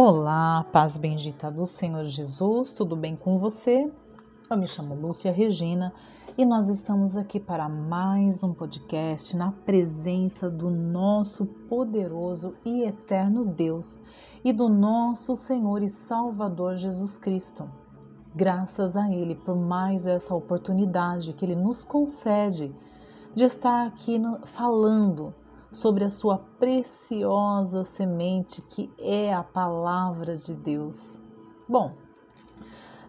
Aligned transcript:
Olá, 0.00 0.64
paz 0.70 0.96
bendita 0.96 1.50
do 1.50 1.66
Senhor 1.66 2.04
Jesus, 2.04 2.72
tudo 2.72 2.94
bem 2.94 3.16
com 3.16 3.36
você? 3.36 3.90
Eu 4.48 4.56
me 4.56 4.68
chamo 4.68 4.94
Lúcia 4.94 5.32
Regina 5.32 5.92
e 6.36 6.46
nós 6.46 6.68
estamos 6.68 7.16
aqui 7.16 7.40
para 7.40 7.68
mais 7.68 8.44
um 8.44 8.54
podcast 8.54 9.36
na 9.36 9.50
presença 9.50 10.48
do 10.48 10.70
nosso 10.70 11.46
poderoso 11.68 12.54
e 12.64 12.84
eterno 12.84 13.44
Deus 13.44 14.00
e 14.44 14.52
do 14.52 14.68
nosso 14.68 15.34
Senhor 15.34 15.82
e 15.82 15.88
Salvador 15.88 16.76
Jesus 16.76 17.18
Cristo. 17.18 17.68
Graças 18.36 18.96
a 18.96 19.10
Ele 19.10 19.34
por 19.34 19.56
mais 19.56 20.06
essa 20.06 20.32
oportunidade 20.32 21.32
que 21.32 21.44
Ele 21.44 21.56
nos 21.56 21.82
concede 21.82 22.72
de 23.34 23.42
estar 23.42 23.84
aqui 23.88 24.16
falando 24.44 25.34
sobre 25.70 26.04
a 26.04 26.10
sua 26.10 26.38
preciosa 26.58 27.84
semente 27.84 28.62
que 28.62 28.90
é 28.98 29.32
a 29.32 29.42
palavra 29.42 30.36
de 30.36 30.54
Deus. 30.54 31.20
Bom, 31.68 31.92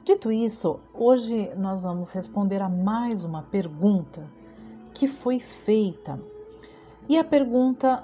dito 0.03 0.31
isso, 0.31 0.79
hoje 0.93 1.51
nós 1.55 1.83
vamos 1.83 2.11
responder 2.11 2.61
a 2.61 2.69
mais 2.69 3.23
uma 3.23 3.43
pergunta 3.43 4.29
que 4.93 5.07
foi 5.07 5.39
feita. 5.39 6.19
E 7.07 7.17
a 7.17 7.23
pergunta, 7.23 8.03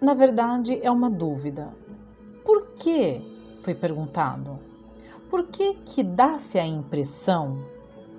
na 0.00 0.14
verdade, 0.14 0.78
é 0.82 0.90
uma 0.90 1.10
dúvida. 1.10 1.74
Por 2.44 2.68
que 2.72 3.20
foi 3.62 3.74
perguntado? 3.74 4.58
Por 5.30 5.48
que 5.48 5.74
que 5.74 6.02
dá-se 6.02 6.58
a 6.58 6.66
impressão 6.66 7.64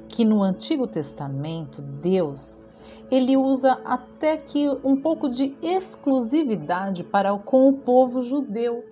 que 0.07 0.25
no 0.25 0.41
Antigo 0.41 0.88
Testamento 0.88 1.81
Deus 1.81 2.63
ele 3.11 3.35
usa 3.35 3.73
até 3.83 4.37
que 4.37 4.69
um 4.83 4.95
pouco 4.95 5.29
de 5.29 5.57
exclusividade 5.61 7.03
para 7.03 7.37
com 7.39 7.69
o 7.69 7.73
povo 7.73 8.21
judeu. 8.21 8.83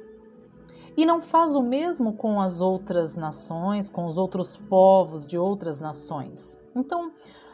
E 0.96 1.06
não 1.06 1.22
faz 1.22 1.54
o 1.54 1.62
mesmo 1.62 2.14
com 2.14 2.42
as 2.42 2.60
outras 2.60 3.16
nações, 3.16 3.90
com 3.90 4.06
os 4.06 4.18
outros 4.18 4.58
povos 4.58 5.26
de 5.26 5.38
outras 5.38 5.80
nações. 5.80 6.60
Então, 6.76 7.12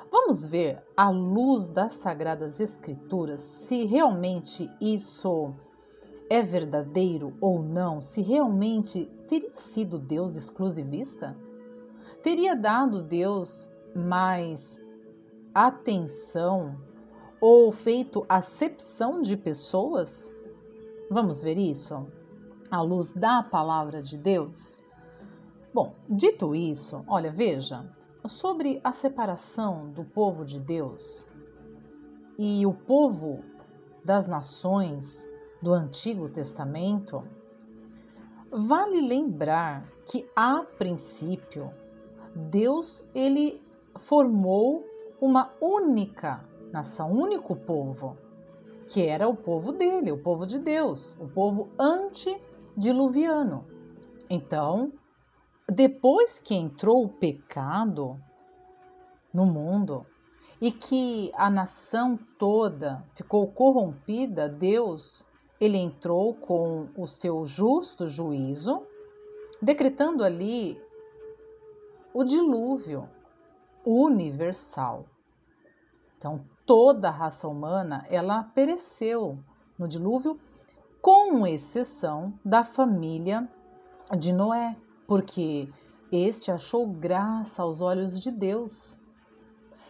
vamos 0.09 0.45
ver, 0.45 0.81
à 0.95 1.09
luz 1.09 1.67
das 1.67 1.93
Sagradas 1.93 2.61
Escrituras, 2.61 3.41
se 3.41 3.83
realmente 3.83 4.69
isso 4.79 5.53
é 6.29 6.41
verdadeiro 6.41 7.33
ou 7.41 7.61
não, 7.61 8.01
se 8.01 8.21
realmente 8.21 9.11
teria 9.27 9.51
sido 9.55 9.99
Deus 9.99 10.37
exclusivista? 10.37 11.35
Teria 12.23 12.55
dado 12.55 13.03
Deus 13.03 13.69
mais 13.93 14.79
atenção 15.53 16.75
ou 17.39 17.71
feito 17.71 18.25
acepção 18.27 19.21
de 19.21 19.37
pessoas? 19.37 20.33
Vamos 21.09 21.41
ver 21.43 21.57
isso 21.57 22.07
à 22.71 22.81
luz 22.81 23.11
da 23.11 23.43
palavra 23.43 24.01
de 24.01 24.17
Deus? 24.17 24.83
Bom, 25.73 25.93
dito 26.09 26.55
isso, 26.55 27.03
olha, 27.07 27.31
veja, 27.31 27.85
sobre 28.25 28.79
a 28.83 28.91
separação 28.91 29.89
do 29.91 30.03
povo 30.03 30.45
de 30.45 30.59
Deus 30.59 31.27
e 32.37 32.65
o 32.65 32.73
povo 32.73 33.43
das 34.03 34.27
nações 34.27 35.29
do 35.61 35.73
Antigo 35.73 36.29
Testamento, 36.29 37.23
vale 38.51 39.01
lembrar 39.01 39.87
que 40.05 40.29
a 40.35 40.63
princípio 40.77 41.71
Deus 42.35 43.07
ele 43.13 43.61
formou 43.99 44.85
uma 45.25 45.53
única 45.61 46.43
nação, 46.69 47.13
um 47.13 47.21
único 47.21 47.55
povo, 47.55 48.17
que 48.89 49.07
era 49.07 49.25
o 49.25 49.33
povo 49.33 49.71
dele, 49.71 50.11
o 50.11 50.21
povo 50.21 50.45
de 50.45 50.59
Deus, 50.59 51.17
o 51.17 51.29
povo 51.29 51.69
antediluviano. 51.79 53.65
Então, 54.29 54.91
depois 55.69 56.37
que 56.37 56.53
entrou 56.53 57.05
o 57.05 57.09
pecado 57.09 58.19
no 59.33 59.45
mundo 59.45 60.05
e 60.59 60.69
que 60.73 61.31
a 61.35 61.49
nação 61.49 62.19
toda 62.37 63.01
ficou 63.13 63.47
corrompida, 63.47 64.49
Deus 64.49 65.25
ele 65.57 65.77
entrou 65.77 66.33
com 66.33 66.89
o 66.97 67.07
seu 67.07 67.45
justo 67.45 68.09
juízo, 68.09 68.85
decretando 69.61 70.21
ali 70.21 70.77
o 72.13 72.25
dilúvio 72.25 73.07
universal. 73.85 75.05
Então, 76.23 76.39
toda 76.65 77.09
a 77.09 77.11
raça 77.11 77.49
humana, 77.49 78.07
ela 78.09 78.43
pereceu 78.55 79.37
no 79.77 79.89
dilúvio, 79.89 80.39
com 81.01 81.45
exceção 81.45 82.33
da 82.45 82.63
família 82.63 83.45
de 84.17 84.31
Noé, 84.31 84.73
porque 85.05 85.67
este 86.09 86.49
achou 86.49 86.87
graça 86.87 87.61
aos 87.61 87.81
olhos 87.81 88.21
de 88.21 88.31
Deus. 88.31 88.97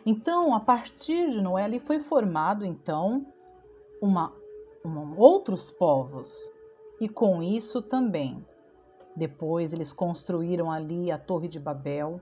Então, 0.04 0.56
a 0.56 0.60
partir 0.60 1.30
de 1.30 1.40
Noé, 1.40 1.66
ali 1.66 1.80
foi 1.80 2.00
formado 2.00 2.66
então 2.66 3.28
uma, 4.02 4.34
uma, 4.84 5.14
outros 5.16 5.70
povos. 5.70 6.52
E 7.00 7.08
com 7.08 7.44
isso 7.44 7.80
também. 7.80 8.44
Depois 9.16 9.72
eles 9.72 9.94
construíram 9.94 10.72
ali 10.72 11.12
a 11.12 11.18
Torre 11.20 11.48
de 11.48 11.60
Babel, 11.60 12.20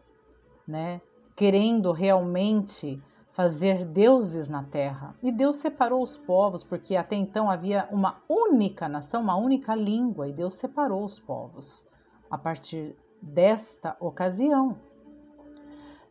né? 0.68 1.00
Querendo 1.34 1.94
realmente 1.94 3.02
fazer 3.31 3.86
deuses 3.86 4.47
na 4.47 4.64
terra. 4.64 5.16
E 5.22 5.31
Deus 5.31 5.58
separou 5.58 6.02
os 6.02 6.18
povos, 6.18 6.64
porque 6.64 6.96
até 6.96 7.16
então 7.16 7.50
havia 7.50 7.88
uma 7.92 8.22
única 8.28 8.88
nação, 8.88 9.22
uma 9.22 9.36
única 9.36 9.74
língua, 9.74 10.28
e 10.28 10.34
Deus 10.34 10.56
separou 10.56 11.03
os 11.03 11.19
povos 11.19 11.88
a 12.30 12.38
partir 12.38 12.96
desta 13.22 13.96
ocasião. 14.00 14.78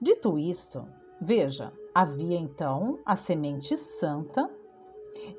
Dito 0.00 0.38
isto, 0.38 0.86
veja, 1.20 1.72
havia 1.94 2.38
então 2.38 2.98
a 3.04 3.16
semente 3.16 3.76
santa 3.76 4.50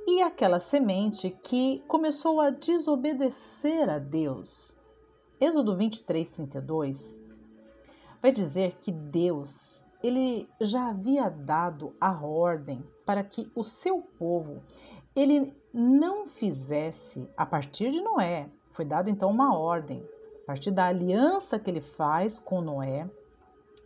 e 0.05 0.21
aquela 0.21 0.59
semente 0.59 1.31
que 1.41 1.79
começou 1.87 2.39
a 2.39 2.51
desobedecer 2.51 3.89
a 3.89 3.97
Deus. 3.97 4.77
Êxodo 5.39 5.75
23, 5.75 6.29
32 6.29 7.19
vai 8.21 8.31
dizer 8.31 8.77
que 8.79 8.91
Deus 8.91 9.80
ele 10.03 10.49
já 10.59 10.89
havia 10.89 11.29
dado 11.29 11.95
a 11.99 12.11
ordem 12.25 12.83
para 13.05 13.23
que 13.23 13.51
o 13.55 13.63
seu 13.63 14.01
povo 14.01 14.61
ele 15.15 15.53
não 15.73 16.25
fizesse 16.25 17.29
a 17.35 17.45
partir 17.45 17.91
de 17.91 18.01
Noé. 18.01 18.49
Foi 18.71 18.85
dado 18.85 19.09
então 19.09 19.29
uma 19.29 19.57
ordem, 19.57 20.03
a 20.43 20.45
partir 20.47 20.71
da 20.71 20.85
aliança 20.85 21.59
que 21.59 21.69
ele 21.69 21.81
faz 21.81 22.39
com 22.39 22.61
Noé, 22.61 23.09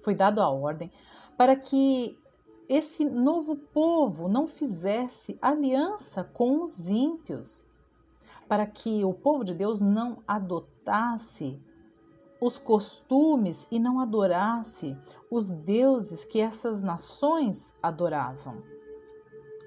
foi 0.02 0.14
dado 0.14 0.42
a 0.42 0.50
ordem 0.50 0.92
para 1.36 1.56
que 1.56 2.18
esse 2.70 3.06
novo 3.06 3.56
povo 3.56 4.28
não 4.28 4.48
fizesse 4.48 5.38
aliança 5.42 6.24
com 6.24 6.62
os 6.62 6.90
ímpios, 6.90 7.66
para 8.48 8.66
que 8.66 9.04
o 9.04 9.14
povo 9.14 9.44
de 9.44 9.54
Deus 9.54 9.80
não 9.80 10.20
adotasse 10.28 11.60
os 12.40 12.58
costumes 12.58 13.68
e 13.72 13.80
não 13.80 14.00
adorasse 14.00 14.96
os 15.32 15.50
deuses 15.50 16.26
que 16.26 16.40
essas 16.40 16.82
nações 16.82 17.74
adoravam. 17.82 18.62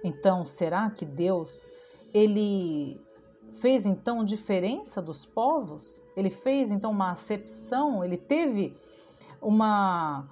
Então, 0.04 0.44
será 0.44 0.90
que 0.90 1.04
Deus 1.04 1.66
ele 2.14 3.00
fez 3.54 3.84
então 3.84 4.24
diferença 4.24 5.02
dos 5.02 5.24
povos? 5.24 6.04
Ele 6.16 6.30
fez 6.30 6.70
então 6.70 6.90
uma 6.90 7.10
acepção? 7.10 8.04
Ele 8.04 8.16
teve 8.16 8.76
uma 9.42 10.28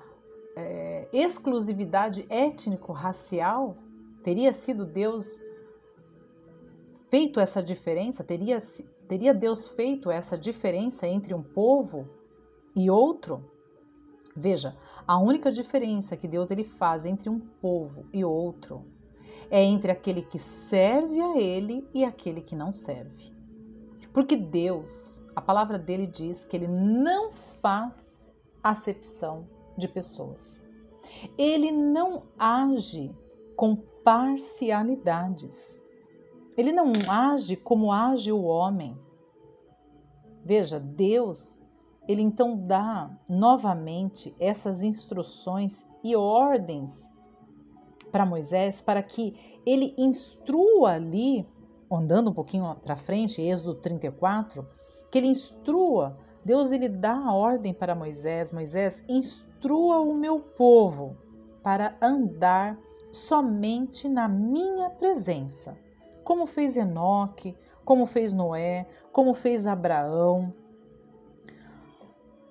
é, 0.54 1.08
exclusividade 1.12 2.26
étnico-racial? 2.28 3.76
Teria 4.22 4.52
sido 4.52 4.84
Deus 4.84 5.42
feito 7.08 7.40
essa 7.40 7.62
diferença? 7.62 8.22
Teria, 8.22 8.58
teria 9.08 9.34
Deus 9.34 9.66
feito 9.66 10.10
essa 10.10 10.38
diferença 10.38 11.06
entre 11.06 11.34
um 11.34 11.42
povo 11.42 12.08
e 12.76 12.90
outro. 12.90 13.42
Veja, 14.36 14.76
a 15.06 15.18
única 15.18 15.50
diferença 15.50 16.16
que 16.16 16.28
Deus 16.28 16.50
ele 16.50 16.62
faz 16.62 17.06
entre 17.06 17.30
um 17.30 17.40
povo 17.40 18.04
e 18.12 18.22
outro 18.22 18.84
é 19.50 19.62
entre 19.62 19.90
aquele 19.90 20.22
que 20.22 20.38
serve 20.38 21.20
a 21.20 21.38
ele 21.38 21.88
e 21.94 22.04
aquele 22.04 22.42
que 22.42 22.54
não 22.54 22.72
serve. 22.72 23.34
Porque 24.12 24.36
Deus, 24.36 25.24
a 25.34 25.40
palavra 25.40 25.78
dele 25.78 26.06
diz 26.06 26.44
que 26.44 26.56
ele 26.56 26.68
não 26.68 27.32
faz 27.32 28.32
acepção 28.62 29.48
de 29.76 29.88
pessoas. 29.88 30.62
Ele 31.38 31.70
não 31.70 32.24
age 32.38 33.14
com 33.54 33.76
parcialidades. 33.76 35.84
Ele 36.56 36.72
não 36.72 36.90
age 37.08 37.56
como 37.56 37.92
age 37.92 38.32
o 38.32 38.42
homem. 38.42 38.98
Veja, 40.44 40.80
Deus 40.80 41.60
ele 42.08 42.22
então 42.22 42.56
dá 42.56 43.10
novamente 43.28 44.34
essas 44.38 44.82
instruções 44.82 45.86
e 46.02 46.14
ordens 46.14 47.10
para 48.12 48.24
Moisés 48.24 48.80
para 48.80 49.02
que 49.02 49.60
ele 49.66 49.94
instrua 49.98 50.92
ali, 50.92 51.46
andando 51.90 52.30
um 52.30 52.32
pouquinho 52.32 52.74
para 52.76 52.96
frente, 52.96 53.42
Êxodo 53.42 53.74
34, 53.74 54.66
que 55.10 55.18
ele 55.18 55.26
instrua. 55.26 56.16
Deus 56.44 56.70
ele 56.70 56.88
dá 56.88 57.16
a 57.16 57.34
ordem 57.34 57.74
para 57.74 57.94
Moisés: 57.94 58.52
Moisés, 58.52 59.04
instrua 59.08 60.00
o 60.00 60.14
meu 60.14 60.38
povo 60.38 61.16
para 61.62 61.96
andar 62.00 62.78
somente 63.12 64.08
na 64.08 64.28
minha 64.28 64.88
presença, 64.90 65.76
como 66.22 66.46
fez 66.46 66.76
Enoque, 66.76 67.56
como 67.84 68.06
fez 68.06 68.32
Noé, 68.32 68.86
como 69.12 69.34
fez 69.34 69.66
Abraão. 69.66 70.52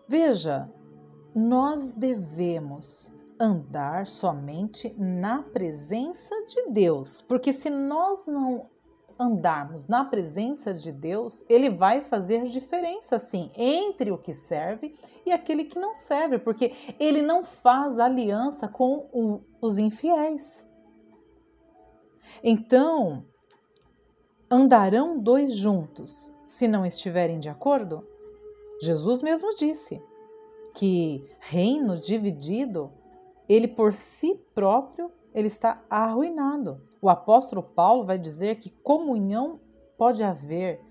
Veja, 0.07 0.69
nós 1.33 1.89
devemos 1.89 3.13
andar 3.39 4.07
somente 4.07 4.93
na 4.97 5.43
presença 5.43 6.33
de 6.45 6.71
Deus, 6.71 7.21
porque 7.21 7.51
se 7.51 7.69
nós 7.69 8.25
não 8.25 8.69
andarmos 9.17 9.87
na 9.87 10.03
presença 10.05 10.73
de 10.73 10.91
Deus, 10.91 11.45
ele 11.49 11.69
vai 11.69 12.01
fazer 12.01 12.43
diferença 12.43 13.17
sim 13.17 13.49
entre 13.55 14.11
o 14.11 14.17
que 14.17 14.33
serve 14.33 14.93
e 15.25 15.31
aquele 15.31 15.63
que 15.63 15.79
não 15.79 15.93
serve, 15.93 16.37
porque 16.37 16.73
ele 16.99 17.21
não 17.21 17.43
faz 17.43 17.97
aliança 17.97 18.67
com 18.67 19.09
o, 19.11 19.41
os 19.61 19.77
infiéis. 19.77 20.67
Então, 22.43 23.25
andarão 24.51 25.17
dois 25.17 25.55
juntos 25.55 26.33
se 26.45 26.67
não 26.67 26.85
estiverem 26.85 27.39
de 27.39 27.49
acordo? 27.49 28.14
Jesus 28.85 29.21
mesmo 29.21 29.55
disse 29.55 30.01
que 30.73 31.27
reino 31.39 31.97
dividido, 31.97 32.91
ele 33.47 33.67
por 33.67 33.93
si 33.93 34.35
próprio, 34.53 35.11
ele 35.33 35.47
está 35.47 35.83
arruinado. 35.89 36.81
O 37.01 37.09
apóstolo 37.09 37.63
Paulo 37.63 38.05
vai 38.05 38.17
dizer 38.17 38.57
que 38.57 38.69
comunhão 38.69 39.59
pode 39.97 40.23
haver 40.23 40.81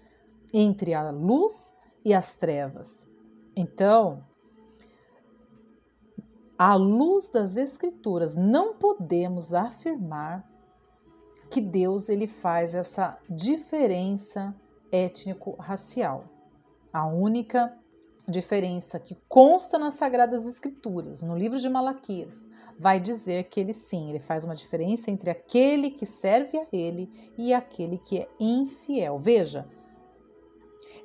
entre 0.53 0.95
a 0.95 1.11
luz 1.11 1.73
e 2.05 2.15
as 2.15 2.35
trevas. 2.35 3.09
Então, 3.57 4.25
à 6.59 6.75
luz 6.75 7.29
das 7.29 7.57
escrituras, 7.57 8.35
não 8.35 8.75
podemos 8.75 9.53
afirmar 9.53 10.49
que 11.51 11.61
Deus 11.61 12.09
ele 12.09 12.27
faz 12.27 12.75
essa 12.75 13.19
diferença 13.29 14.55
étnico-racial. 14.91 16.25
A 16.93 17.07
única 17.07 17.77
diferença 18.29 18.99
que 18.99 19.17
consta 19.29 19.79
nas 19.79 19.95
Sagradas 19.95 20.47
Escrituras, 20.47 21.23
no 21.23 21.37
livro 21.37 21.59
de 21.59 21.69
Malaquias, 21.69 22.47
vai 22.79 22.99
dizer 22.99 23.45
que 23.45 23.61
ele 23.61 23.73
sim, 23.73 24.09
ele 24.09 24.19
faz 24.19 24.45
uma 24.45 24.55
diferença 24.55 25.11
entre 25.11 25.31
aquele 25.31 25.91
que 25.91 26.07
serve 26.07 26.59
a 26.59 26.67
ele 26.73 27.11
e 27.37 27.53
aquele 27.53 27.99
que 27.99 28.19
é 28.19 28.29
infiel. 28.41 29.19
Veja, 29.19 29.69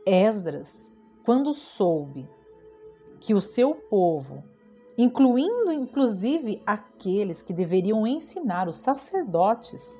Esdras, 0.05 0.91
quando 1.25 1.53
soube 1.53 2.27
que 3.19 3.33
o 3.33 3.41
seu 3.41 3.75
povo, 3.75 4.43
incluindo 4.97 5.71
inclusive 5.71 6.61
aqueles 6.65 7.41
que 7.41 7.53
deveriam 7.53 8.07
ensinar 8.07 8.67
os 8.67 8.77
sacerdotes, 8.77 9.99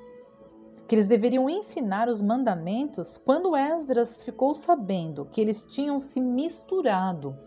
que 0.90 0.96
eles 0.96 1.06
deveriam 1.06 1.48
ensinar 1.48 2.08
os 2.08 2.20
mandamentos, 2.20 3.16
quando 3.16 3.56
Esdras 3.56 4.24
ficou 4.24 4.56
sabendo 4.56 5.24
que 5.24 5.40
eles 5.40 5.64
tinham 5.64 6.00
se 6.00 6.20
misturado 6.20 7.38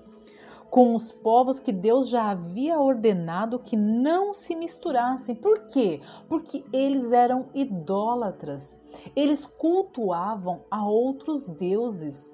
com 0.69 0.95
os 0.95 1.12
povos 1.12 1.60
que 1.60 1.74
Deus 1.74 2.07
já 2.07 2.31
havia 2.31 2.80
ordenado 2.80 3.60
que 3.60 3.75
não 3.75 4.34
se 4.34 4.56
misturassem. 4.56 5.36
Por 5.36 5.68
quê? 5.68 6.00
Porque 6.30 6.63
eles 6.72 7.12
eram 7.12 7.50
idólatras. 7.54 8.80
Eles 9.13 9.45
cultuavam 9.45 10.63
a 10.72 10.88
outros 10.88 11.45
deuses. 11.45 12.34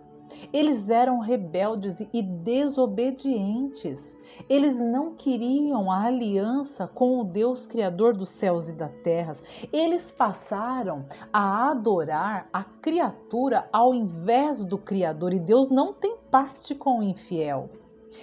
Eles 0.51 0.89
eram 0.89 1.19
rebeldes 1.19 1.99
e 2.13 2.21
desobedientes. 2.21 4.17
Eles 4.47 4.79
não 4.79 5.13
queriam 5.13 5.91
a 5.91 6.03
aliança 6.03 6.87
com 6.87 7.19
o 7.19 7.23
Deus 7.23 7.65
Criador 7.65 8.15
dos 8.15 8.29
céus 8.29 8.69
e 8.69 8.73
da 8.73 8.87
terra. 8.87 9.33
Eles 9.71 10.11
passaram 10.11 11.05
a 11.31 11.71
adorar 11.71 12.47
a 12.51 12.63
criatura 12.63 13.67
ao 13.71 13.93
invés 13.93 14.65
do 14.65 14.77
Criador, 14.77 15.33
e 15.33 15.39
Deus 15.39 15.69
não 15.69 15.93
tem 15.93 16.17
parte 16.29 16.73
com 16.75 16.99
o 16.99 17.03
infiel 17.03 17.69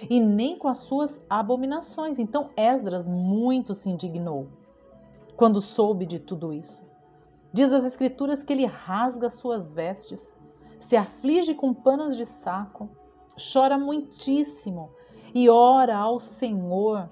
e 0.09 0.19
nem 0.19 0.57
com 0.57 0.67
as 0.67 0.77
suas 0.79 1.21
abominações. 1.29 2.19
Então 2.19 2.49
Esdras 2.55 3.07
muito 3.07 3.73
se 3.73 3.89
indignou 3.89 4.47
quando 5.35 5.61
soube 5.61 6.05
de 6.05 6.19
tudo 6.19 6.51
isso. 6.51 6.85
Diz 7.53 7.71
as 7.71 7.85
Escrituras 7.85 8.43
que 8.43 8.53
ele 8.53 8.65
rasga 8.65 9.29
suas 9.29 9.71
vestes, 9.71 10.37
se 10.79 10.95
aflige 10.95 11.53
com 11.53 11.73
panos 11.73 12.17
de 12.17 12.25
saco, 12.25 12.89
chora 13.53 13.77
muitíssimo 13.77 14.91
e 15.33 15.49
ora 15.49 15.97
ao 15.97 16.19
Senhor, 16.19 17.09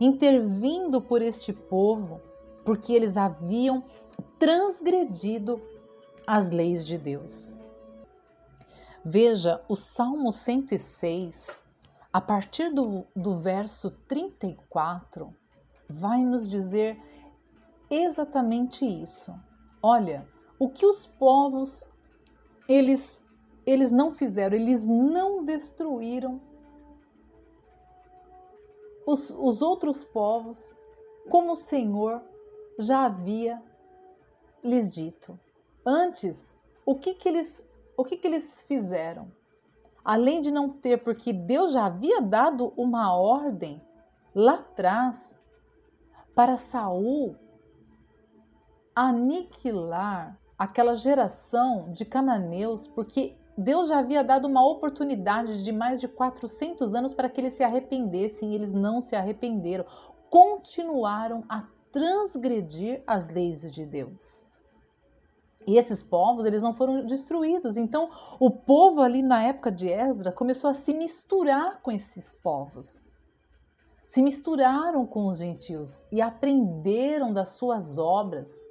intervindo 0.00 1.00
por 1.00 1.22
este 1.22 1.52
povo, 1.52 2.20
porque 2.64 2.92
eles 2.92 3.16
haviam 3.16 3.84
transgredido 4.38 5.60
as 6.26 6.50
leis 6.50 6.84
de 6.84 6.98
Deus. 6.98 7.56
Veja, 9.04 9.64
o 9.68 9.74
Salmo 9.74 10.30
106, 10.30 11.64
a 12.12 12.20
partir 12.20 12.70
do, 12.70 13.06
do 13.14 13.36
verso 13.36 13.90
34, 14.06 15.34
vai 15.88 16.24
nos 16.24 16.48
dizer 16.48 17.00
exatamente 17.88 18.84
isso. 18.84 19.34
Olha, 19.82 20.28
o 20.58 20.68
que 20.68 20.84
os 20.84 21.06
povos 21.06 21.86
eles 22.68 23.24
eles 23.66 23.90
não 23.90 24.10
fizeram, 24.10 24.56
eles 24.56 24.86
não 24.86 25.44
destruíram 25.44 26.40
os, 29.06 29.30
os 29.30 29.60
outros 29.60 30.04
povos, 30.04 30.74
como 31.28 31.52
o 31.52 31.56
Senhor 31.56 32.22
já 32.78 33.04
havia 33.04 33.62
lhes 34.62 34.90
dito. 34.90 35.38
Antes, 35.84 36.56
o 36.84 36.94
que, 36.94 37.14
que 37.14 37.28
eles 37.28 37.66
o 37.96 38.04
que, 38.04 38.16
que 38.16 38.28
eles 38.28 38.62
fizeram? 38.62 39.30
Além 40.04 40.40
de 40.40 40.52
não 40.52 40.70
ter, 40.70 41.02
porque 41.02 41.32
Deus 41.32 41.72
já 41.72 41.86
havia 41.86 42.20
dado 42.20 42.72
uma 42.76 43.14
ordem 43.14 43.82
lá 44.34 44.54
atrás 44.54 45.38
para 46.34 46.56
Saul 46.56 47.34
aniquilar 48.94 50.38
aquela 50.58 50.94
geração 50.94 51.92
de 51.92 52.04
cananeus, 52.04 52.86
porque 52.86 53.36
Deus 53.56 53.88
já 53.88 53.98
havia 53.98 54.24
dado 54.24 54.46
uma 54.46 54.66
oportunidade 54.66 55.62
de 55.62 55.72
mais 55.72 56.00
de 56.00 56.08
400 56.08 56.94
anos 56.94 57.14
para 57.14 57.28
que 57.28 57.40
eles 57.40 57.52
se 57.52 57.62
arrependessem, 57.62 58.52
e 58.52 58.54
eles 58.54 58.72
não 58.72 59.00
se 59.00 59.14
arrependeram, 59.14 59.86
continuaram 60.28 61.44
a 61.48 61.64
transgredir 61.92 63.02
as 63.06 63.28
leis 63.28 63.60
de 63.72 63.86
Deus. 63.86 64.44
E 65.66 65.76
esses 65.76 66.02
povos, 66.02 66.46
eles 66.46 66.62
não 66.62 66.72
foram 66.72 67.04
destruídos. 67.04 67.76
Então, 67.76 68.10
o 68.40 68.50
povo 68.50 69.02
ali 69.02 69.22
na 69.22 69.42
época 69.42 69.70
de 69.70 69.88
Esdra 69.88 70.32
começou 70.32 70.70
a 70.70 70.74
se 70.74 70.94
misturar 70.94 71.82
com 71.82 71.92
esses 71.92 72.34
povos. 72.36 73.06
Se 74.06 74.22
misturaram 74.22 75.06
com 75.06 75.26
os 75.26 75.38
gentios 75.38 76.06
e 76.10 76.22
aprenderam 76.22 77.34
das 77.34 77.50
suas 77.50 77.98
obras. 77.98 78.64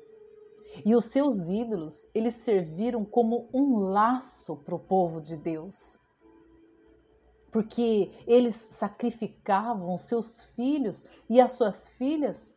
E 0.85 0.95
os 0.95 1.05
seus 1.05 1.49
ídolos, 1.49 2.07
eles 2.13 2.35
serviram 2.35 3.03
como 3.03 3.49
um 3.53 3.77
laço 3.77 4.55
para 4.57 4.75
o 4.75 4.79
povo 4.79 5.21
de 5.21 5.37
Deus. 5.37 5.99
Porque 7.51 8.11
eles 8.27 8.67
sacrificavam 8.71 9.97
seus 9.97 10.41
filhos 10.55 11.05
e 11.29 11.39
as 11.39 11.53
suas 11.53 11.87
filhas 11.87 12.53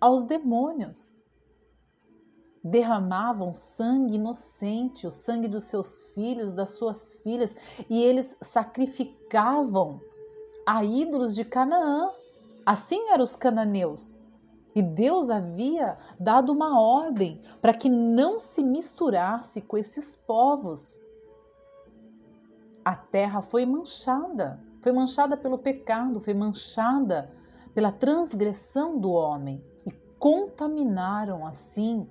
aos 0.00 0.24
demônios 0.24 1.14
derramavam 2.62 3.52
sangue 3.52 4.16
inocente, 4.16 5.06
o 5.06 5.10
sangue 5.10 5.48
dos 5.48 5.64
seus 5.64 6.02
filhos, 6.14 6.52
das 6.52 6.70
suas 6.70 7.12
filhas, 7.22 7.56
e 7.88 8.02
eles 8.02 8.36
sacrificavam 8.40 10.00
a 10.66 10.84
ídolos 10.84 11.34
de 11.34 11.44
Canaã. 11.44 12.10
Assim 12.64 13.08
eram 13.10 13.24
os 13.24 13.34
cananeus. 13.34 14.19
E 14.74 14.82
Deus 14.82 15.30
havia 15.30 15.98
dado 16.18 16.52
uma 16.52 16.80
ordem 16.80 17.40
para 17.60 17.74
que 17.74 17.88
não 17.88 18.38
se 18.38 18.62
misturasse 18.62 19.60
com 19.60 19.76
esses 19.76 20.14
povos. 20.14 21.00
A 22.84 22.94
terra 22.94 23.42
foi 23.42 23.66
manchada, 23.66 24.60
foi 24.80 24.92
manchada 24.92 25.36
pelo 25.36 25.58
pecado, 25.58 26.20
foi 26.20 26.34
manchada 26.34 27.30
pela 27.74 27.92
transgressão 27.92 28.98
do 28.98 29.10
homem 29.10 29.62
e 29.86 29.92
contaminaram 30.18 31.46
assim 31.46 32.08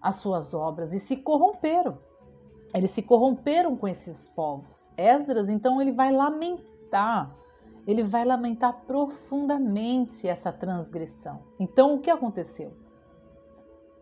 as 0.00 0.16
suas 0.16 0.52
obras 0.52 0.92
e 0.92 0.98
se 0.98 1.16
corromperam. 1.16 1.98
Eles 2.74 2.90
se 2.90 3.02
corromperam 3.02 3.76
com 3.76 3.86
esses 3.86 4.28
povos. 4.28 4.90
Esdras, 4.96 5.48
então, 5.48 5.80
ele 5.80 5.92
vai 5.92 6.10
lamentar, 6.10 7.34
ele 7.86 8.02
vai 8.02 8.24
lamentar 8.24 8.82
profundamente 8.86 10.28
essa 10.28 10.52
transgressão. 10.52 11.40
Então, 11.58 11.94
o 11.94 12.00
que 12.00 12.10
aconteceu? 12.10 12.72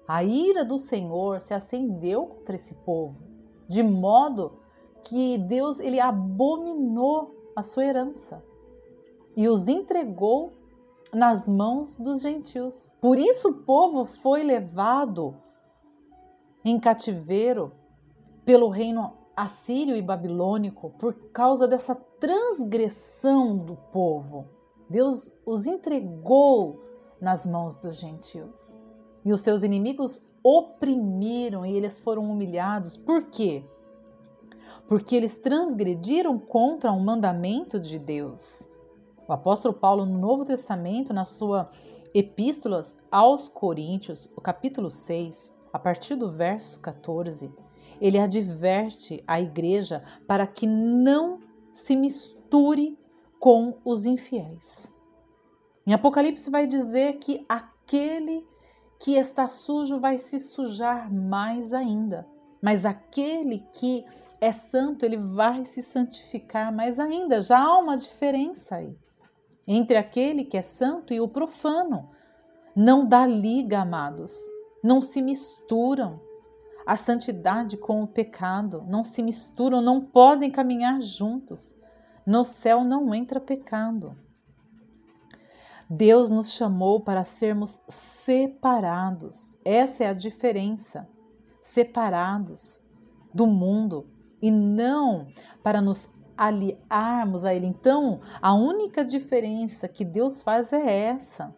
A 0.06 0.24
ira 0.24 0.64
do 0.64 0.76
Senhor 0.76 1.40
se 1.40 1.54
acendeu 1.54 2.26
contra 2.26 2.56
esse 2.56 2.74
povo, 2.74 3.22
de 3.68 3.82
modo 3.82 4.58
que 5.04 5.38
Deus 5.38 5.80
ele 5.80 6.00
abominou 6.00 7.34
a 7.54 7.62
sua 7.62 7.84
herança 7.84 8.44
e 9.36 9.48
os 9.48 9.68
entregou 9.68 10.52
nas 11.12 11.48
mãos 11.48 11.96
dos 11.96 12.22
gentios. 12.22 12.92
Por 13.00 13.18
isso 13.18 13.48
o 13.48 13.54
povo 13.54 14.04
foi 14.04 14.42
levado 14.42 15.36
em 16.64 16.78
cativeiro 16.78 17.72
pelo 18.44 18.68
reino 18.68 19.19
assírio 19.36 19.96
e 19.96 20.02
babilônico 20.02 20.90
por 20.98 21.14
causa 21.32 21.66
dessa 21.66 21.94
transgressão 21.94 23.56
do 23.56 23.76
povo. 23.76 24.48
Deus 24.88 25.32
os 25.46 25.66
entregou 25.66 26.82
nas 27.20 27.46
mãos 27.46 27.76
dos 27.76 27.96
gentios. 27.98 28.78
E 29.24 29.32
os 29.32 29.40
seus 29.40 29.62
inimigos 29.62 30.24
oprimiram 30.42 31.64
e 31.64 31.76
eles 31.76 31.98
foram 31.98 32.30
humilhados. 32.30 32.96
Por 32.96 33.24
quê? 33.24 33.64
Porque 34.88 35.14
eles 35.14 35.36
transgrediram 35.36 36.38
contra 36.38 36.90
um 36.92 37.00
mandamento 37.00 37.78
de 37.78 37.98
Deus. 37.98 38.68
O 39.28 39.32
apóstolo 39.32 39.74
Paulo, 39.74 40.04
no 40.04 40.18
Novo 40.18 40.44
Testamento, 40.44 41.12
na 41.12 41.24
sua 41.24 41.70
Epístolas 42.12 42.98
aos 43.10 43.48
Coríntios, 43.48 44.28
o 44.36 44.40
capítulo 44.40 44.90
6, 44.90 45.56
a 45.72 45.78
partir 45.78 46.16
do 46.16 46.28
verso 46.28 46.80
14, 46.80 47.54
ele 48.00 48.18
adverte 48.18 49.22
a 49.26 49.40
igreja 49.40 50.02
para 50.26 50.46
que 50.46 50.66
não 50.66 51.40
se 51.72 51.94
misture 51.94 52.98
com 53.38 53.78
os 53.84 54.06
infiéis. 54.06 54.94
Em 55.86 55.92
Apocalipse 55.92 56.50
vai 56.50 56.66
dizer 56.66 57.18
que 57.18 57.44
aquele 57.48 58.46
que 58.98 59.14
está 59.14 59.48
sujo 59.48 59.98
vai 59.98 60.18
se 60.18 60.38
sujar 60.38 61.12
mais 61.12 61.72
ainda, 61.72 62.26
mas 62.62 62.84
aquele 62.84 63.64
que 63.72 64.04
é 64.40 64.52
santo, 64.52 65.04
ele 65.04 65.16
vai 65.16 65.64
se 65.64 65.82
santificar 65.82 66.74
mais 66.74 66.98
ainda. 66.98 67.42
Já 67.42 67.58
há 67.58 67.78
uma 67.78 67.96
diferença 67.96 68.76
aí 68.76 68.96
entre 69.66 69.96
aquele 69.96 70.44
que 70.44 70.56
é 70.56 70.62
santo 70.62 71.12
e 71.12 71.20
o 71.20 71.28
profano. 71.28 72.10
Não 72.74 73.06
dá 73.06 73.26
liga, 73.26 73.80
amados, 73.80 74.32
não 74.82 75.00
se 75.00 75.20
misturam. 75.20 76.20
A 76.86 76.96
santidade 76.96 77.76
com 77.76 78.02
o 78.02 78.06
pecado 78.06 78.84
não 78.88 79.04
se 79.04 79.22
misturam, 79.22 79.80
não 79.80 80.00
podem 80.00 80.50
caminhar 80.50 81.00
juntos. 81.00 81.74
No 82.26 82.44
céu 82.44 82.84
não 82.84 83.14
entra 83.14 83.40
pecado. 83.40 84.16
Deus 85.88 86.30
nos 86.30 86.52
chamou 86.52 87.00
para 87.00 87.24
sermos 87.24 87.80
separados. 87.88 89.58
Essa 89.64 90.04
é 90.04 90.06
a 90.06 90.12
diferença. 90.12 91.08
Separados 91.60 92.84
do 93.34 93.46
mundo 93.46 94.08
e 94.40 94.50
não 94.50 95.26
para 95.62 95.80
nos 95.80 96.08
aliarmos 96.36 97.44
a 97.44 97.54
Ele. 97.54 97.66
Então, 97.66 98.20
a 98.40 98.54
única 98.54 99.04
diferença 99.04 99.88
que 99.88 100.04
Deus 100.04 100.40
faz 100.40 100.72
é 100.72 101.06
essa: 101.06 101.54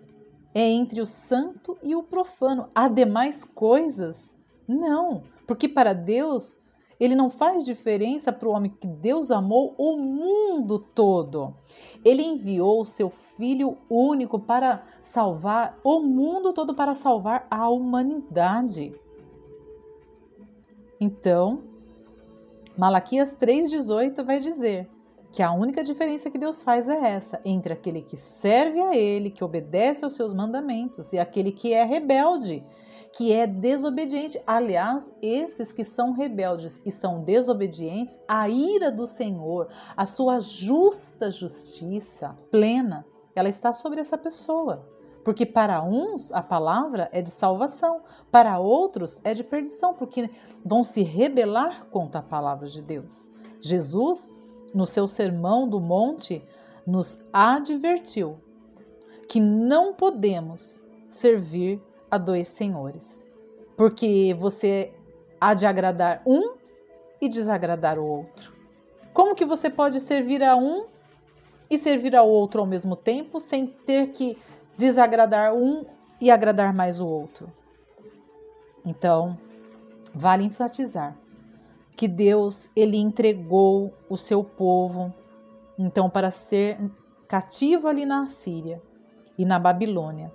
é 0.54 0.68
entre 0.68 1.00
o 1.00 1.06
santo 1.06 1.78
e 1.82 1.94
o 1.94 2.02
profano. 2.02 2.68
Há 2.74 2.88
demais 2.88 3.44
coisas? 3.44 4.36
Não, 4.72 5.22
porque 5.46 5.68
para 5.68 5.92
Deus 5.92 6.60
ele 6.98 7.16
não 7.16 7.28
faz 7.28 7.64
diferença 7.64 8.32
para 8.32 8.48
o 8.48 8.52
homem 8.52 8.70
que 8.70 8.86
Deus 8.86 9.30
amou 9.30 9.74
o 9.76 9.96
mundo 9.96 10.78
todo. 10.78 11.54
Ele 12.04 12.22
enviou 12.22 12.80
o 12.80 12.84
seu 12.84 13.10
Filho 13.10 13.76
único 13.90 14.38
para 14.38 14.84
salvar 15.02 15.78
o 15.82 16.00
mundo 16.00 16.52
todo, 16.52 16.74
para 16.74 16.94
salvar 16.94 17.46
a 17.50 17.68
humanidade. 17.68 18.94
Então, 21.00 21.64
Malaquias 22.78 23.34
3,18 23.34 24.22
vai 24.22 24.38
dizer 24.38 24.88
que 25.32 25.42
a 25.42 25.50
única 25.50 25.82
diferença 25.82 26.30
que 26.30 26.38
Deus 26.38 26.62
faz 26.62 26.88
é 26.88 27.10
essa, 27.10 27.40
entre 27.44 27.72
aquele 27.72 28.02
que 28.02 28.16
serve 28.16 28.80
a 28.80 28.94
Ele, 28.94 29.30
que 29.30 29.42
obedece 29.42 30.04
aos 30.04 30.12
seus 30.12 30.32
mandamentos, 30.32 31.12
e 31.12 31.18
aquele 31.18 31.50
que 31.50 31.72
é 31.72 31.82
rebelde, 31.82 32.62
que 33.12 33.32
é 33.32 33.46
desobediente. 33.46 34.40
Aliás, 34.46 35.12
esses 35.20 35.72
que 35.72 35.84
são 35.84 36.12
rebeldes 36.12 36.80
e 36.84 36.90
são 36.90 37.22
desobedientes, 37.22 38.18
a 38.26 38.48
ira 38.48 38.90
do 38.90 39.06
Senhor, 39.06 39.68
a 39.96 40.06
sua 40.06 40.40
justa 40.40 41.30
justiça 41.30 42.36
plena, 42.50 43.06
ela 43.34 43.48
está 43.48 43.72
sobre 43.72 44.00
essa 44.00 44.16
pessoa. 44.16 44.88
Porque 45.24 45.46
para 45.46 45.82
uns 45.82 46.32
a 46.32 46.42
palavra 46.42 47.08
é 47.12 47.22
de 47.22 47.30
salvação, 47.30 48.02
para 48.30 48.58
outros 48.58 49.20
é 49.22 49.32
de 49.32 49.44
perdição, 49.44 49.94
porque 49.94 50.28
vão 50.64 50.82
se 50.82 51.02
rebelar 51.02 51.86
contra 51.90 52.20
a 52.20 52.24
palavra 52.24 52.66
de 52.66 52.82
Deus. 52.82 53.30
Jesus, 53.60 54.32
no 54.74 54.84
seu 54.84 55.06
sermão 55.06 55.68
do 55.68 55.78
monte, 55.78 56.44
nos 56.84 57.20
advertiu 57.32 58.40
que 59.28 59.38
não 59.38 59.94
podemos 59.94 60.82
servir 61.08 61.80
a 62.12 62.18
dois 62.18 62.46
senhores, 62.46 63.26
porque 63.74 64.36
você 64.38 64.92
há 65.40 65.54
de 65.54 65.66
agradar 65.66 66.20
um 66.26 66.56
e 67.18 67.26
desagradar 67.26 67.98
o 67.98 68.04
outro. 68.04 68.52
Como 69.14 69.34
que 69.34 69.46
você 69.46 69.70
pode 69.70 69.98
servir 69.98 70.44
a 70.44 70.54
um 70.54 70.84
e 71.70 71.78
servir 71.78 72.14
ao 72.14 72.28
outro 72.28 72.60
ao 72.60 72.66
mesmo 72.66 72.94
tempo 72.94 73.40
sem 73.40 73.66
ter 73.66 74.10
que 74.10 74.36
desagradar 74.76 75.54
um 75.54 75.86
e 76.20 76.30
agradar 76.30 76.74
mais 76.74 77.00
o 77.00 77.06
outro. 77.06 77.50
Então, 78.84 79.38
vale 80.14 80.44
enfatizar 80.44 81.16
que 81.96 82.06
Deus 82.06 82.68
ele 82.76 82.98
entregou 82.98 83.94
o 84.06 84.18
seu 84.18 84.44
povo 84.44 85.14
então 85.78 86.10
para 86.10 86.30
ser 86.30 86.78
cativo 87.26 87.88
ali 87.88 88.04
na 88.04 88.26
Síria 88.26 88.82
e 89.38 89.46
na 89.46 89.58
Babilônia, 89.58 90.30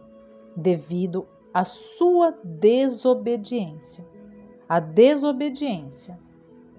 devido 0.55 1.27
à 1.57 1.65
sua 1.65 2.37
desobediência. 2.43 4.05
A 4.69 4.79
desobediência 4.79 6.19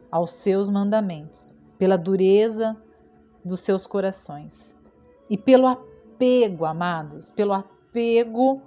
aos 0.09 0.31
seus 0.31 0.71
mandamentos, 0.71 1.57
pela 1.77 1.99
dureza 1.99 2.77
dos 3.45 3.61
seus 3.61 3.89
corações 3.89 4.79
e 5.29 5.37
pelo 5.37 5.67
apego, 5.67 6.65
amados, 6.65 7.33
pelo 7.33 7.55
apego 7.55 8.63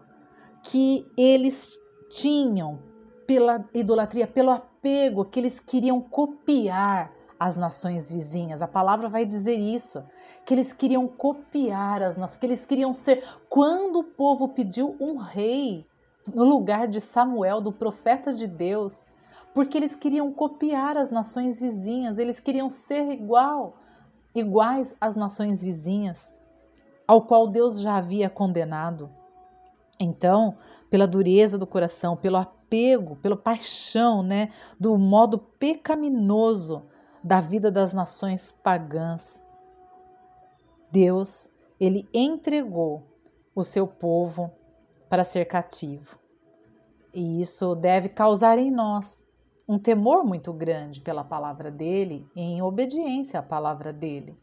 que 0.61 1.09
eles 1.17 1.79
tinham 2.09 2.79
pela 3.25 3.63
idolatria, 3.73 4.27
pelo 4.27 4.51
apego 4.51 5.23
que 5.23 5.39
eles 5.39 5.61
queriam 5.61 6.01
copiar 6.01 7.13
as 7.39 7.55
nações 7.55 8.11
vizinhas. 8.11 8.61
A 8.61 8.67
palavra 8.67 9.07
vai 9.07 9.25
dizer 9.25 9.55
isso, 9.55 10.03
que 10.45 10.53
eles 10.53 10.73
queriam 10.73 11.07
copiar 11.07 12.03
as 12.03 12.17
nações, 12.17 12.37
que 12.37 12.45
eles 12.47 12.65
queriam 12.65 12.91
ser. 12.91 13.23
Quando 13.47 13.99
o 13.99 14.03
povo 14.03 14.49
pediu 14.49 14.93
um 14.99 15.15
rei 15.15 15.89
no 16.27 16.43
lugar 16.43 16.87
de 16.87 17.01
Samuel, 17.01 17.61
do 17.61 17.71
profeta 17.71 18.31
de 18.31 18.47
Deus, 18.47 19.09
porque 19.53 19.77
eles 19.77 19.95
queriam 19.95 20.31
copiar 20.31 20.97
as 20.97 21.09
nações 21.09 21.59
vizinhas, 21.59 22.17
eles 22.17 22.39
queriam 22.39 22.69
ser 22.69 23.11
igual, 23.11 23.77
iguais 24.33 24.95
às 24.99 25.15
nações 25.15 25.61
vizinhas 25.61 26.33
ao 27.11 27.21
qual 27.23 27.45
Deus 27.45 27.81
já 27.81 27.97
havia 27.97 28.29
condenado. 28.29 29.09
Então, 29.99 30.55
pela 30.89 31.05
dureza 31.05 31.57
do 31.57 31.67
coração, 31.67 32.15
pelo 32.15 32.37
apego, 32.37 33.17
pela 33.17 33.35
paixão, 33.35 34.23
né, 34.23 34.49
do 34.79 34.97
modo 34.97 35.37
pecaminoso 35.37 36.83
da 37.21 37.41
vida 37.41 37.69
das 37.69 37.91
nações 37.91 38.53
pagãs, 38.63 39.43
Deus, 40.89 41.49
ele 41.77 42.07
entregou 42.13 43.03
o 43.53 43.61
seu 43.61 43.85
povo 43.85 44.49
para 45.11 45.25
ser 45.25 45.43
cativo. 45.43 46.17
E 47.13 47.41
isso 47.41 47.75
deve 47.75 48.07
causar 48.07 48.57
em 48.57 48.71
nós 48.71 49.27
um 49.67 49.77
temor 49.77 50.23
muito 50.23 50.53
grande 50.53 51.01
pela 51.01 51.21
palavra 51.21 51.69
dele, 51.69 52.25
em 52.33 52.61
obediência 52.61 53.41
à 53.41 53.43
palavra 53.43 53.91
dele. 53.91 54.39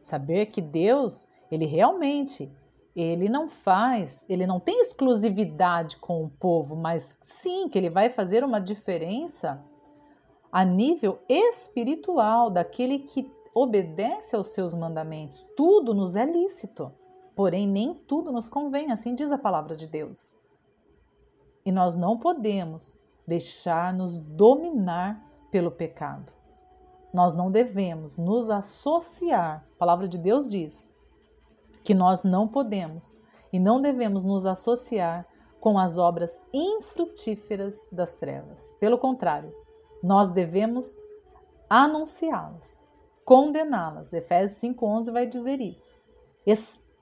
Saber 0.00 0.46
que 0.46 0.60
Deus, 0.60 1.28
ele 1.48 1.64
realmente, 1.64 2.50
ele 2.96 3.28
não 3.28 3.48
faz, 3.48 4.26
ele 4.28 4.48
não 4.48 4.58
tem 4.58 4.80
exclusividade 4.80 5.96
com 5.98 6.24
o 6.24 6.28
povo, 6.28 6.74
mas 6.74 7.16
sim 7.20 7.68
que 7.68 7.78
ele 7.78 7.88
vai 7.88 8.10
fazer 8.10 8.42
uma 8.42 8.60
diferença 8.60 9.64
a 10.50 10.64
nível 10.64 11.20
espiritual 11.28 12.50
daquele 12.50 12.98
que 12.98 13.30
obedece 13.54 14.34
aos 14.34 14.48
seus 14.48 14.74
mandamentos. 14.74 15.46
Tudo 15.56 15.94
nos 15.94 16.16
é 16.16 16.24
lícito, 16.24 16.92
porém 17.36 17.68
nem 17.68 17.94
tudo 17.94 18.32
nos 18.32 18.48
convém, 18.48 18.90
assim 18.90 19.14
diz 19.14 19.30
a 19.30 19.38
palavra 19.38 19.76
de 19.76 19.86
Deus. 19.86 20.34
E 21.64 21.70
nós 21.70 21.94
não 21.94 22.18
podemos 22.18 22.98
deixar-nos 23.26 24.18
dominar 24.18 25.22
pelo 25.50 25.70
pecado. 25.70 26.32
Nós 27.12 27.34
não 27.34 27.50
devemos 27.50 28.16
nos 28.16 28.50
associar. 28.50 29.66
A 29.74 29.78
palavra 29.78 30.08
de 30.08 30.16
Deus 30.18 30.48
diz: 30.48 30.88
que 31.84 31.94
nós 31.94 32.24
não 32.24 32.48
podemos 32.48 33.16
e 33.52 33.60
não 33.60 33.80
devemos 33.80 34.24
nos 34.24 34.44
associar 34.44 35.24
com 35.60 35.78
as 35.78 35.98
obras 35.98 36.42
infrutíferas 36.52 37.88
das 37.92 38.14
trevas. 38.14 38.74
Pelo 38.80 38.98
contrário, 38.98 39.54
nós 40.02 40.30
devemos 40.30 41.02
anunciá-las, 41.68 42.84
condená-las. 43.24 44.12
Efésios 44.12 44.60
5:11 44.60 45.12
vai 45.12 45.26
dizer 45.26 45.60
isso. 45.60 45.96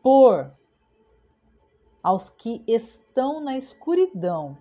Expor 0.04 0.52
aos 2.02 2.28
que 2.28 2.62
estão 2.66 3.40
na 3.40 3.56
escuridão, 3.56 4.54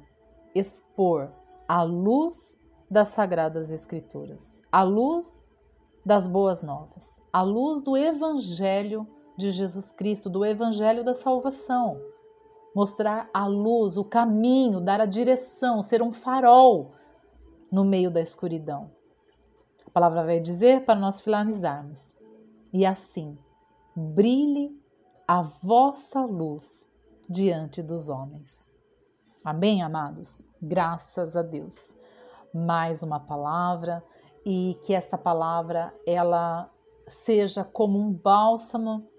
expor 0.55 1.33
a 1.67 1.83
luz 1.83 2.57
das 2.89 3.09
sagradas 3.09 3.69
escrituras, 3.69 4.61
a 4.71 4.83
luz 4.83 5.43
das 6.05 6.27
boas 6.27 6.63
novas, 6.63 7.21
a 7.33 7.41
luz 7.41 7.81
do 7.81 7.97
evangelho 7.97 9.05
de 9.35 9.51
Jesus 9.51 9.91
Cristo, 9.91 10.29
do 10.29 10.45
evangelho 10.45 11.03
da 11.03 11.13
salvação. 11.13 11.99
Mostrar 12.73 13.29
a 13.33 13.45
luz, 13.45 13.97
o 13.97 14.05
caminho, 14.05 14.79
dar 14.79 15.01
a 15.01 15.05
direção, 15.05 15.83
ser 15.83 16.01
um 16.01 16.13
farol 16.13 16.93
no 17.69 17.83
meio 17.83 18.09
da 18.09 18.21
escuridão. 18.21 18.89
A 19.85 19.89
palavra 19.89 20.23
vai 20.23 20.39
dizer 20.39 20.85
para 20.85 20.97
nós 20.97 21.19
finalizarmos. 21.19 22.15
E 22.71 22.85
assim, 22.85 23.37
brilhe 23.93 24.81
a 25.33 25.41
vossa 25.41 26.21
luz 26.21 26.87
diante 27.27 27.81
dos 27.81 28.07
homens. 28.07 28.71
Amém, 29.43 29.81
amados? 29.81 30.43
Graças 30.61 31.35
a 31.35 31.41
Deus. 31.41 31.97
Mais 32.53 33.01
uma 33.01 33.19
palavra 33.19 34.03
e 34.45 34.77
que 34.83 34.93
esta 34.93 35.17
palavra 35.17 35.91
ela 36.05 36.69
seja 37.07 37.63
como 37.63 37.97
um 37.97 38.13
bálsamo 38.13 39.09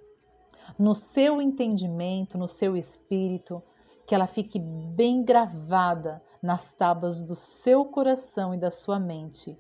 no 0.79 0.95
seu 0.95 1.43
entendimento, 1.43 2.39
no 2.39 2.47
seu 2.47 2.77
espírito, 2.77 3.61
que 4.07 4.15
ela 4.15 4.29
fique 4.29 4.61
bem 4.61 5.25
gravada 5.25 6.23
nas 6.41 6.71
tábuas 6.71 7.23
do 7.23 7.35
seu 7.35 7.87
coração 7.87 8.55
e 8.55 8.57
da 8.57 8.71
sua 8.71 9.01
mente, 9.01 9.59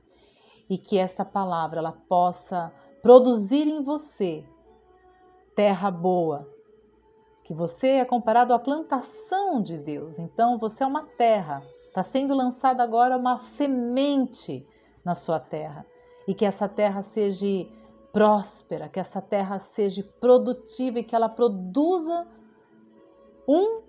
e 0.71 0.79
que 0.79 0.99
esta 0.99 1.25
palavra 1.25 1.81
ela 1.81 1.91
possa 1.91 2.73
produzir 3.03 3.67
em 3.67 3.83
você 3.83 4.47
terra 5.55 5.91
boa, 5.91 6.49
que 7.43 7.55
você 7.55 7.89
é 7.89 8.05
comparado 8.05 8.53
à 8.53 8.59
plantação 8.59 9.61
de 9.61 9.79
Deus. 9.79 10.19
Então 10.19 10.59
você 10.59 10.83
é 10.83 10.87
uma 10.87 11.05
terra, 11.05 11.63
está 11.87 12.03
sendo 12.03 12.35
lançada 12.35 12.83
agora 12.83 13.17
uma 13.17 13.39
semente 13.39 14.67
na 15.05 15.15
sua 15.15 15.39
terra 15.39 15.87
e 16.27 16.35
que 16.35 16.45
essa 16.45 16.69
terra 16.69 17.03
seja 17.03 17.47
próspera, 18.13 18.89
que 18.89 19.01
essa 19.01 19.21
terra 19.21 19.59
seja 19.59 20.03
produtiva 20.21 21.01
e 21.01 21.05
que 21.05 21.15
ela 21.15 21.29
produza 21.29 22.27
um 23.47 23.83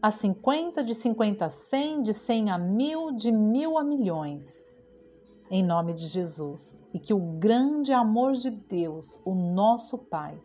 a 0.00 0.10
50, 0.10 0.84
de 0.84 0.94
50 0.94 1.44
a 1.44 1.48
100, 1.48 2.02
de 2.02 2.14
100 2.14 2.50
a 2.50 2.58
mil, 2.58 3.10
de 3.10 3.32
mil 3.32 3.78
a 3.78 3.84
milhões. 3.84 4.64
Em 5.50 5.62
nome 5.62 5.92
de 5.92 6.06
Jesus. 6.06 6.82
E 6.92 6.98
que 6.98 7.12
o 7.12 7.18
grande 7.18 7.92
amor 7.92 8.32
de 8.32 8.50
Deus, 8.50 9.20
o 9.24 9.34
nosso 9.34 9.98
Pai, 9.98 10.38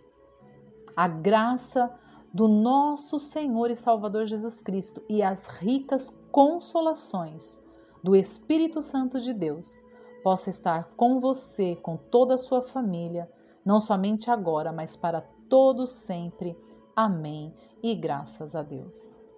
a 0.95 1.07
graça 1.07 1.91
do 2.33 2.47
nosso 2.47 3.17
Senhor 3.17 3.71
e 3.71 3.75
Salvador 3.75 4.25
Jesus 4.25 4.61
Cristo 4.61 5.01
e 5.09 5.21
as 5.23 5.47
ricas 5.47 6.09
consolações 6.31 7.59
do 8.03 8.15
Espírito 8.15 8.81
Santo 8.81 9.19
de 9.19 9.33
Deus 9.33 9.81
possa 10.23 10.49
estar 10.49 10.91
com 10.95 11.19
você, 11.19 11.75
com 11.75 11.97
toda 11.97 12.35
a 12.35 12.37
sua 12.37 12.61
família, 12.61 13.29
não 13.65 13.79
somente 13.79 14.29
agora, 14.29 14.71
mas 14.71 14.95
para 14.95 15.21
todos 15.49 15.91
sempre. 15.91 16.57
Amém. 16.95 17.53
E 17.81 17.95
graças 17.95 18.55
a 18.55 18.61
Deus. 18.61 19.28